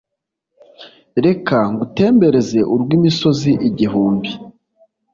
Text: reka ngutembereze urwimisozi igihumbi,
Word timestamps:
reka 1.25 1.57
ngutembereze 1.71 2.59
urwimisozi 2.73 3.51
igihumbi, 3.69 4.29